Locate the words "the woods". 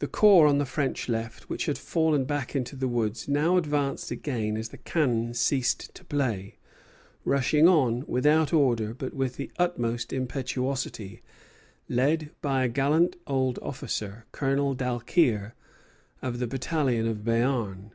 2.74-3.28